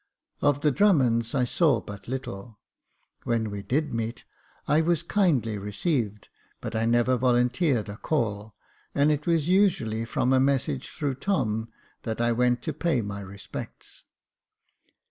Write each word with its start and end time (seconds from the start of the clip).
Of 0.41 0.61
the 0.61 0.71
Drummonds 0.71 1.35
I 1.35 1.43
saw 1.45 1.79
but 1.79 2.07
little; 2.07 2.57
when 3.23 3.51
we 3.51 3.61
did 3.61 3.93
meet, 3.93 4.23
I 4.67 4.81
was 4.81 5.03
kindly 5.03 5.59
received, 5.59 6.29
but 6.59 6.75
I 6.75 6.87
never 6.87 7.17
volunteered 7.17 7.87
a 7.87 7.97
call, 7.97 8.55
and 8.95 9.11
it 9.11 9.27
was 9.27 9.47
usually 9.47 10.05
from 10.05 10.33
a 10.33 10.39
message 10.39 10.89
through 10.89 11.13
Tom, 11.21 11.69
that 12.01 12.19
I 12.19 12.31
went 12.31 12.63
to 12.63 12.73
pay 12.73 13.03
my 13.03 13.19
respects. 13.19 14.05